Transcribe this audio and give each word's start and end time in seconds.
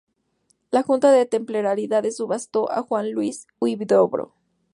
La 0.71 0.81
Junta 0.81 1.11
de 1.11 1.27
Temporalidades 1.27 2.17
subastó 2.17 2.71
a 2.71 2.81
Julián 2.81 3.13
Ruiz 3.13 3.45
Huidobro. 3.59 4.33